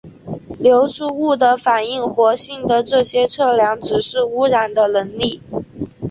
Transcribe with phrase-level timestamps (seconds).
[0.59, 5.39] 流出物的反应活性的这些测量指示污染的能力。